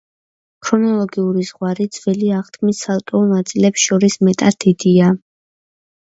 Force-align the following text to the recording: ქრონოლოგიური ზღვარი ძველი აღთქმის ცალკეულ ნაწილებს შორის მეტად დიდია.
ქრონოლოგიური 0.67 1.43
ზღვარი 1.49 1.85
ძველი 1.97 2.31
აღთქმის 2.37 2.79
ცალკეულ 2.85 3.27
ნაწილებს 3.33 3.83
შორის 3.91 4.17
მეტად 4.29 4.57
დიდია. 4.65 5.11